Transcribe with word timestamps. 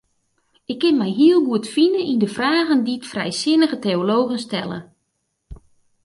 Ik 0.71 0.79
kin 0.81 0.97
my 1.01 1.09
heel 1.19 1.39
goed 1.47 1.65
fine 1.75 1.99
yn 2.11 2.19
de 2.23 2.29
fragen 2.37 2.79
dy't 2.87 3.09
frijsinnige 3.11 3.77
teologen 3.85 4.39
stelle. 4.47 4.79